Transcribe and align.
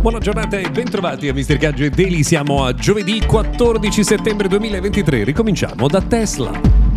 Buona 0.00 0.18
giornata 0.18 0.58
e 0.58 0.70
bentrovati 0.70 1.28
a 1.28 1.34
Mr. 1.34 1.58
Gadget 1.58 1.94
Daily. 1.94 2.22
Siamo 2.22 2.64
a 2.64 2.72
giovedì 2.72 3.20
14 3.20 4.02
settembre 4.02 4.48
2023. 4.48 5.24
Ricominciamo 5.24 5.88
da 5.88 6.00
Tesla. 6.00 6.89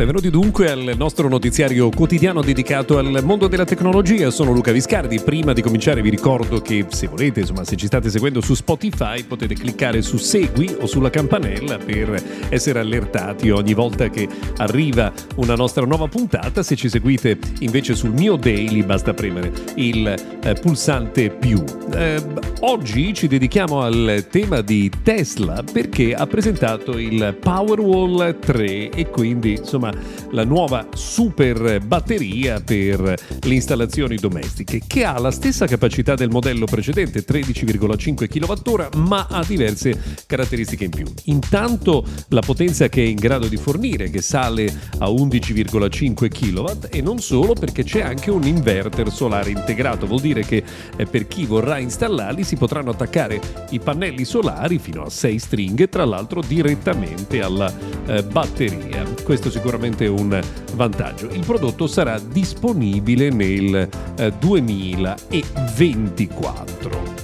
Benvenuti 0.00 0.30
dunque 0.30 0.70
al 0.70 0.94
nostro 0.96 1.28
notiziario 1.28 1.90
quotidiano 1.90 2.40
dedicato 2.40 2.96
al 2.96 3.20
mondo 3.22 3.48
della 3.48 3.66
tecnologia. 3.66 4.30
Sono 4.30 4.50
Luca 4.50 4.72
Viscardi. 4.72 5.20
Prima 5.20 5.52
di 5.52 5.60
cominciare 5.60 6.00
vi 6.00 6.08
ricordo 6.08 6.62
che 6.62 6.86
se 6.88 7.06
volete, 7.06 7.40
insomma, 7.40 7.64
se 7.64 7.76
ci 7.76 7.84
state 7.84 8.08
seguendo 8.08 8.40
su 8.40 8.54
Spotify, 8.54 9.22
potete 9.24 9.52
cliccare 9.52 10.00
su 10.00 10.16
Segui 10.16 10.74
o 10.80 10.86
sulla 10.86 11.10
campanella 11.10 11.76
per 11.76 12.18
essere 12.48 12.78
allertati 12.78 13.50
ogni 13.50 13.74
volta 13.74 14.08
che 14.08 14.26
arriva 14.56 15.12
una 15.36 15.54
nostra 15.54 15.84
nuova 15.84 16.08
puntata. 16.08 16.62
Se 16.62 16.76
ci 16.76 16.88
seguite 16.88 17.36
invece 17.58 17.94
sul 17.94 18.14
mio 18.14 18.36
daily, 18.36 18.82
basta 18.82 19.12
premere 19.12 19.52
il 19.74 20.06
eh, 20.42 20.54
pulsante 20.54 21.28
più. 21.28 21.62
Eh, 21.92 22.24
oggi 22.60 23.12
ci 23.12 23.28
dedichiamo 23.28 23.82
al 23.82 24.26
tema 24.30 24.62
di 24.62 24.90
Tesla 25.02 25.62
perché 25.70 26.14
ha 26.14 26.26
presentato 26.26 26.96
il 26.96 27.36
Powerwall 27.38 28.38
3 28.38 28.88
e 28.88 29.10
quindi, 29.10 29.56
insomma, 29.58 29.89
la 30.30 30.44
nuova 30.44 30.88
super 30.94 31.80
batteria 31.80 32.60
per 32.60 33.00
le 33.00 33.54
installazioni 33.54 34.16
domestiche 34.16 34.80
che 34.86 35.04
ha 35.04 35.18
la 35.18 35.30
stessa 35.30 35.66
capacità 35.66 36.14
del 36.14 36.30
modello 36.30 36.66
precedente 36.66 37.24
13,5 37.24 38.28
kWh 38.28 38.98
ma 38.98 39.26
ha 39.28 39.44
diverse 39.44 39.98
caratteristiche 40.26 40.84
in 40.84 40.90
più. 40.90 41.06
Intanto 41.24 42.04
la 42.28 42.40
potenza 42.40 42.88
che 42.88 43.02
è 43.02 43.06
in 43.06 43.16
grado 43.16 43.48
di 43.48 43.56
fornire 43.56 44.10
che 44.10 44.22
sale 44.22 44.72
a 44.98 45.08
11,5 45.08 46.28
kW 46.28 46.86
e 46.90 47.00
non 47.00 47.20
solo 47.20 47.54
perché 47.54 47.82
c'è 47.82 48.00
anche 48.02 48.30
un 48.30 48.44
inverter 48.44 49.10
solare 49.10 49.50
integrato, 49.50 50.06
vuol 50.06 50.20
dire 50.20 50.44
che 50.44 50.62
eh, 50.96 51.06
per 51.06 51.26
chi 51.26 51.46
vorrà 51.46 51.78
installarli 51.78 52.44
si 52.44 52.56
potranno 52.56 52.90
attaccare 52.90 53.40
i 53.70 53.80
pannelli 53.80 54.24
solari 54.24 54.78
fino 54.78 55.02
a 55.02 55.10
6 55.10 55.38
stringhe 55.38 55.88
tra 55.88 56.04
l'altro 56.04 56.40
direttamente 56.40 57.42
alla 57.42 57.72
eh, 58.06 58.22
batteria. 58.22 59.04
Questo 59.24 59.50
sicuramente 59.50 59.79
sicuramente 59.80 60.06
un 60.06 60.38
vantaggio. 60.74 61.30
Il 61.30 61.44
prodotto 61.44 61.86
sarà 61.86 62.18
disponibile 62.18 63.30
nel 63.30 63.88
eh, 64.18 64.32
2024. 64.38 67.19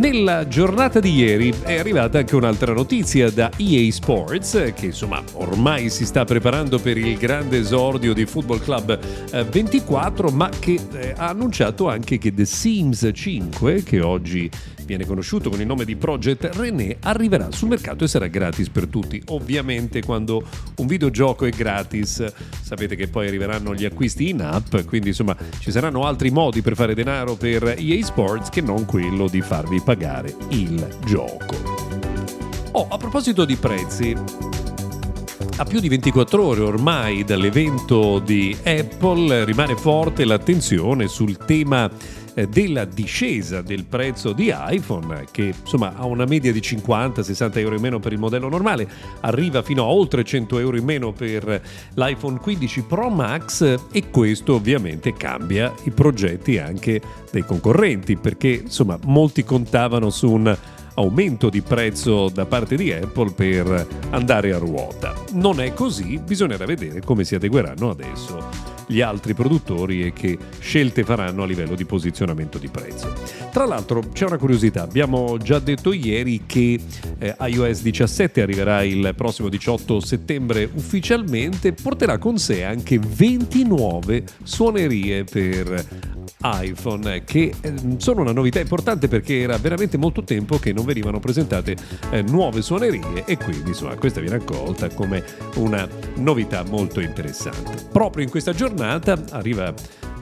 Nella 0.00 0.48
giornata 0.48 0.98
di 0.98 1.14
ieri 1.14 1.52
è 1.62 1.78
arrivata 1.78 2.16
anche 2.16 2.34
un'altra 2.34 2.72
notizia 2.72 3.30
da 3.30 3.50
EA 3.58 3.92
Sports, 3.92 4.72
che 4.74 4.86
insomma 4.86 5.22
ormai 5.34 5.90
si 5.90 6.06
sta 6.06 6.24
preparando 6.24 6.78
per 6.78 6.96
il 6.96 7.18
grande 7.18 7.58
esordio 7.58 8.14
di 8.14 8.24
Football 8.24 8.62
Club 8.62 8.98
24, 9.50 10.28
eh, 10.28 10.32
ma 10.32 10.48
che 10.48 10.80
eh, 10.92 11.12
ha 11.14 11.28
annunciato 11.28 11.86
anche 11.90 12.16
che 12.16 12.32
The 12.32 12.46
Sims 12.46 13.10
5, 13.12 13.82
che 13.82 14.00
oggi 14.00 14.50
viene 14.86 15.04
conosciuto 15.04 15.50
con 15.50 15.60
il 15.60 15.66
nome 15.66 15.84
di 15.84 15.94
Project 15.94 16.56
René, 16.56 16.96
arriverà 17.02 17.52
sul 17.52 17.68
mercato 17.68 18.02
e 18.02 18.08
sarà 18.08 18.26
gratis 18.26 18.70
per 18.70 18.86
tutti. 18.86 19.22
Ovviamente 19.26 20.02
quando 20.02 20.42
un 20.76 20.86
videogioco 20.86 21.44
è 21.44 21.50
gratis 21.50 22.24
sapete 22.62 22.96
che 22.96 23.06
poi 23.06 23.28
arriveranno 23.28 23.74
gli 23.74 23.84
acquisti 23.84 24.30
in 24.30 24.40
app, 24.40 24.74
quindi 24.86 25.08
insomma 25.08 25.36
ci 25.58 25.70
saranno 25.70 26.06
altri 26.06 26.30
modi 26.30 26.62
per 26.62 26.74
fare 26.74 26.94
denaro 26.94 27.36
per 27.36 27.74
EA 27.78 28.02
Sports 28.02 28.48
che 28.48 28.62
non 28.62 28.84
quello 28.86 29.28
di 29.28 29.42
farvi 29.42 29.76
pagare 29.76 29.89
il 30.50 30.96
gioco. 31.04 31.56
Oh, 32.72 32.86
a 32.88 32.96
proposito 32.96 33.44
di 33.44 33.56
prezzi, 33.56 34.16
a 35.56 35.64
più 35.64 35.80
di 35.80 35.88
24 35.88 36.42
ore 36.42 36.60
ormai 36.62 37.24
dall'evento 37.24 38.18
di 38.18 38.56
Apple 38.64 39.44
rimane 39.44 39.76
forte 39.76 40.24
l'attenzione 40.24 41.06
sul 41.06 41.36
tema 41.36 41.90
della 42.48 42.84
discesa 42.84 43.62
del 43.62 43.84
prezzo 43.84 44.32
di 44.32 44.52
iPhone 44.54 45.26
che 45.30 45.54
insomma 45.60 45.94
ha 45.96 46.06
una 46.06 46.24
media 46.24 46.52
di 46.52 46.60
50-60 46.60 47.58
euro 47.58 47.74
in 47.74 47.80
meno 47.80 47.98
per 47.98 48.12
il 48.12 48.18
modello 48.18 48.48
normale, 48.48 48.88
arriva 49.20 49.62
fino 49.62 49.82
a 49.82 49.86
oltre 49.86 50.24
100 50.24 50.58
euro 50.58 50.76
in 50.76 50.84
meno 50.84 51.12
per 51.12 51.62
l'iPhone 51.94 52.38
15 52.38 52.82
Pro 52.82 53.10
Max 53.10 53.78
e 53.92 54.10
questo 54.10 54.54
ovviamente 54.54 55.12
cambia 55.14 55.72
i 55.84 55.90
progetti 55.90 56.58
anche 56.58 57.00
dei 57.30 57.44
concorrenti 57.44 58.16
perché 58.16 58.62
insomma 58.64 58.98
molti 59.04 59.44
contavano 59.44 60.10
su 60.10 60.30
un 60.30 60.56
aumento 60.94 61.48
di 61.48 61.62
prezzo 61.62 62.28
da 62.28 62.46
parte 62.46 62.76
di 62.76 62.92
Apple 62.92 63.32
per 63.32 63.86
andare 64.10 64.52
a 64.52 64.58
ruota. 64.58 65.14
Non 65.32 65.60
è 65.60 65.72
così, 65.72 66.18
bisognerà 66.18 66.66
vedere 66.66 67.00
come 67.00 67.24
si 67.24 67.34
adegueranno 67.34 67.90
adesso 67.90 68.69
gli 68.90 69.00
altri 69.00 69.34
produttori 69.34 70.04
e 70.04 70.12
che 70.12 70.36
scelte 70.58 71.04
faranno 71.04 71.44
a 71.44 71.46
livello 71.46 71.76
di 71.76 71.84
posizionamento 71.84 72.58
di 72.58 72.68
prezzo. 72.68 73.12
Tra 73.52 73.64
l'altro 73.64 74.02
c'è 74.12 74.26
una 74.26 74.36
curiosità, 74.36 74.82
abbiamo 74.82 75.38
già 75.38 75.60
detto 75.60 75.92
ieri 75.92 76.42
che 76.44 76.78
eh, 77.18 77.36
iOS 77.38 77.82
17 77.82 78.42
arriverà 78.42 78.82
il 78.82 79.12
prossimo 79.16 79.48
18 79.48 80.00
settembre 80.00 80.68
ufficialmente, 80.74 81.72
porterà 81.72 82.18
con 82.18 82.36
sé 82.36 82.64
anche 82.64 82.98
20 82.98 83.64
nuove 83.64 84.24
suonerie 84.42 85.22
per 85.22 85.86
iPhone 86.42 87.22
che 87.24 87.52
eh, 87.60 87.74
sono 87.98 88.22
una 88.22 88.32
novità 88.32 88.60
importante 88.60 89.08
perché 89.08 89.40
era 89.40 89.58
veramente 89.58 89.98
molto 89.98 90.24
tempo 90.24 90.58
che 90.58 90.72
non 90.72 90.84
venivano 90.84 91.20
presentate 91.20 91.76
eh, 92.10 92.22
nuove 92.22 92.62
suonerie 92.62 93.24
e 93.26 93.36
quindi 93.36 93.68
insomma 93.70 93.94
questa 93.94 94.20
viene 94.20 94.36
accolta 94.36 94.88
come 94.88 95.22
una 95.56 95.86
novità 96.16 96.64
molto 96.64 97.00
interessante. 97.00 97.88
Proprio 97.92 98.24
in 98.24 98.30
questa 98.30 98.52
giornata 98.52 98.79
arriva 98.84 99.74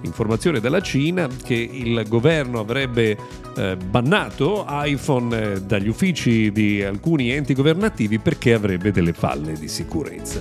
informazione 0.02 0.60
dalla 0.60 0.80
Cina 0.80 1.28
che 1.42 1.54
il 1.54 2.04
governo 2.08 2.60
avrebbe 2.60 3.16
eh, 3.56 3.76
bannato 3.76 4.64
iPhone 4.68 5.54
eh, 5.54 5.60
dagli 5.62 5.88
uffici 5.88 6.52
di 6.52 6.82
alcuni 6.82 7.30
enti 7.30 7.54
governativi 7.54 8.18
perché 8.18 8.54
avrebbe 8.54 8.92
delle 8.92 9.12
falle 9.12 9.54
di 9.54 9.68
sicurezza. 9.68 10.40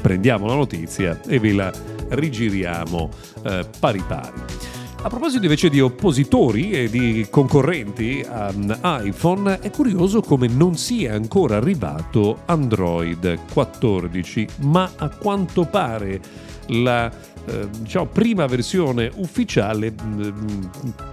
Prendiamo 0.00 0.46
la 0.46 0.54
notizia 0.54 1.20
e 1.26 1.38
ve 1.38 1.52
la 1.52 1.72
rigiriamo 2.08 3.10
eh, 3.44 3.66
pari 3.78 4.02
pari. 4.06 4.44
A 5.02 5.08
proposito 5.08 5.44
invece 5.44 5.68
di 5.68 5.80
oppositori 5.80 6.72
e 6.72 6.90
di 6.90 7.28
concorrenti 7.30 8.26
a 8.28 9.00
iPhone, 9.04 9.60
è 9.60 9.70
curioso 9.70 10.20
come 10.20 10.48
non 10.48 10.74
sia 10.74 11.14
ancora 11.14 11.58
arrivato 11.58 12.40
Android 12.46 13.38
14, 13.52 14.48
ma 14.62 14.90
a 14.96 15.08
quanto 15.10 15.64
pare 15.64 16.20
la 16.68 17.10
eh, 17.46 17.68
diciamo, 17.78 18.06
prima 18.06 18.46
versione 18.46 19.10
ufficiale, 19.14 19.92
mm, 19.92 20.62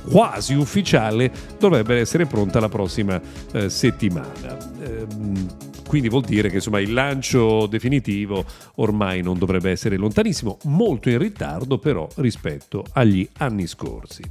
quasi 0.10 0.54
ufficiale, 0.54 1.32
dovrebbe 1.60 2.00
essere 2.00 2.26
pronta 2.26 2.60
la 2.60 2.70
prossima 2.70 3.22
eh, 3.52 3.70
settimana. 3.70 4.58
Eh, 4.82 5.06
quindi 5.88 6.10
vuol 6.10 6.24
dire 6.24 6.50
che 6.50 6.56
insomma, 6.56 6.80
il 6.80 6.92
lancio 6.92 7.68
definitivo 7.68 8.44
ormai 8.76 9.22
non 9.22 9.38
dovrebbe 9.38 9.70
essere 9.70 9.96
lontanissimo, 9.96 10.58
molto 10.64 11.10
in 11.10 11.20
ritardo 11.20 11.78
però 11.78 12.08
rispetto 12.16 12.84
agli 12.94 13.28
anni 13.38 13.68
scorsi. 13.68 14.24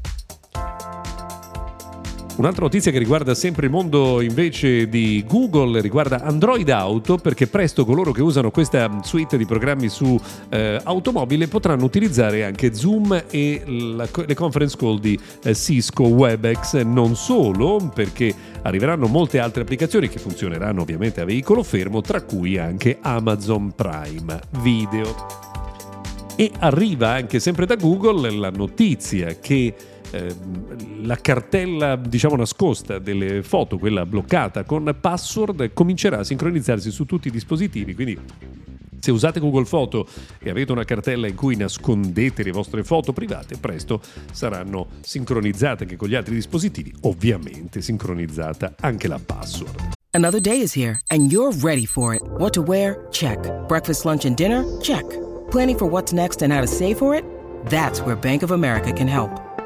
Un'altra 2.35 2.63
notizia 2.63 2.91
che 2.91 2.99
riguarda 2.99 3.35
sempre 3.35 3.67
il 3.67 3.73
mondo 3.73 4.23
invece 4.23 4.89
di 4.89 5.23
Google 5.29 5.83
riguarda 5.83 6.23
Android 6.23 6.69
Auto 6.71 7.19
perché 7.19 7.47
presto 7.47 7.85
coloro 7.85 8.11
che 8.11 8.23
usano 8.23 8.51
questa 8.51 8.91
suite 9.03 9.37
di 9.37 9.45
programmi 9.45 9.91
su 9.91 10.19
eh, 10.49 10.81
automobile 10.83 11.47
potranno 11.47 11.85
utilizzare 11.85 12.45
anche 12.45 12.73
Zoom 12.73 13.25
e 13.31 13.63
la, 13.67 14.09
le 14.27 14.35
conference 14.35 14.77
call 14.79 14.99
di 14.99 15.19
eh, 15.45 15.55
Cisco 15.55 16.05
WebEx. 16.05 16.81
Non 16.83 17.17
solo 17.17 17.91
perché 17.95 18.35
arriveranno 18.63 19.09
molte 19.09 19.39
altre 19.39 19.61
applicazioni 19.61 20.09
che 20.09 20.19
funzioneranno 20.19 20.81
ovviamente 20.81 21.21
a 21.21 21.27
veicolo 21.27 21.63
fermo 21.63 22.01
tra 22.01 22.23
cui 22.23 22.57
anche 22.57 22.97
Amazon 23.03 23.75
Prime 23.75 24.41
Video. 24.63 25.51
E 26.35 26.51
arriva 26.61 27.11
anche 27.11 27.39
sempre 27.41 27.67
da 27.67 27.77
Google 27.77 28.31
la 28.31 28.51
notizia 28.51 29.37
che 29.39 29.75
Ehm, 30.13 31.07
la 31.07 31.17
cartella 31.17 31.97
diciamo 31.97 32.37
nascosta 32.37 32.99
delle 32.99 33.43
foto, 33.43 33.79
quella 33.79 34.07
bloccata 34.07 34.65
con 34.65 34.95
password, 35.01 35.73
comincerà 35.73 36.19
a 36.19 36.25
sincronizzarsi 36.25 36.91
su 36.91 37.07
tutti 37.07 37.29
i 37.29 37.31
dispositivi, 37.31 37.95
quindi 37.95 38.19
Se 39.03 39.11
usate 39.11 39.41
Google 39.41 39.65
Foto 39.65 40.07
e 40.39 40.49
avete 40.49 40.71
una 40.71 40.85
cartella 40.85 41.27
in 41.27 41.35
cui 41.35 41.57
nascondete 41.57 42.45
le 42.45 42.53
vostre 42.53 42.85
foto 42.85 43.13
private, 43.13 43.57
presto 43.57 44.01
saranno 44.31 44.87
sincronizzate 45.01 45.83
anche 45.83 45.97
con 45.97 46.09
gli 46.09 46.15
altri 46.15 46.37
dispositivi, 46.37 46.95
ovviamente 47.01 47.81
sincronizzata 47.81 48.75
anche 48.79 49.09
la 49.09 49.19
password. 49.19 49.95
Another 50.13 50.41
day 50.41 50.63
is 50.63 50.77
here 50.77 51.01
and 51.09 51.33
you're 51.33 51.53
ready 51.63 51.85
for 51.85 52.15
it. 52.15 52.23
What 52.39 52.53
to 52.53 52.63
wear? 52.63 53.09
Check. 53.11 53.41
Breakfast, 53.67 54.05
lunch 54.05 54.25
and 54.25 54.37
dinner? 54.37 54.65
Check. 54.81 55.05
Planning 55.51 55.79
for 55.79 55.89
what's 55.89 56.13
next 56.13 56.43
and 56.43 56.53
how 56.53 56.61
to 56.61 56.69
save 56.69 56.97
for 56.97 57.17
it? 57.17 57.25
That's 57.71 58.03
where 58.03 58.15
Bank 58.15 58.45
of 58.45 58.53
America 58.53 58.93
can 58.93 59.09
help. 59.09 59.52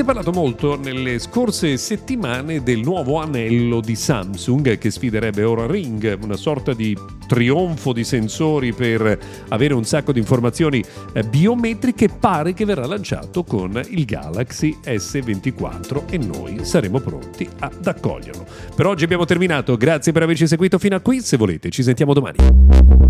Si 0.00 0.06
è 0.06 0.12
parlato 0.12 0.32
molto 0.32 0.78
nelle 0.80 1.18
scorse 1.18 1.76
settimane 1.76 2.62
del 2.62 2.80
nuovo 2.80 3.20
anello 3.20 3.82
di 3.82 3.94
Samsung 3.94 4.78
che 4.78 4.90
sfiderebbe 4.90 5.42
ora 5.42 5.66
Ring, 5.66 6.18
una 6.22 6.36
sorta 6.38 6.72
di 6.72 6.96
trionfo 7.26 7.92
di 7.92 8.02
sensori 8.02 8.72
per 8.72 9.18
avere 9.48 9.74
un 9.74 9.84
sacco 9.84 10.12
di 10.12 10.18
informazioni 10.18 10.82
eh, 11.12 11.22
biometriche, 11.22 12.08
pare 12.08 12.54
che 12.54 12.64
verrà 12.64 12.86
lanciato 12.86 13.44
con 13.44 13.78
il 13.90 14.06
Galaxy 14.06 14.74
S24 14.82 16.04
e 16.08 16.16
noi 16.16 16.64
saremo 16.64 16.98
pronti 17.00 17.46
ad 17.58 17.86
accoglierlo. 17.86 18.46
Per 18.74 18.86
oggi 18.86 19.04
abbiamo 19.04 19.26
terminato, 19.26 19.76
grazie 19.76 20.12
per 20.12 20.22
averci 20.22 20.46
seguito 20.46 20.78
fino 20.78 20.96
a 20.96 21.00
qui, 21.00 21.20
se 21.20 21.36
volete 21.36 21.68
ci 21.68 21.82
sentiamo 21.82 22.14
domani. 22.14 23.09